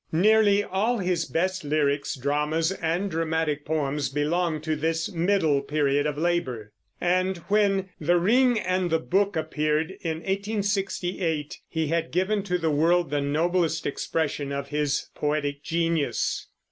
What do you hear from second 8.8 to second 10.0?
the Book appeared,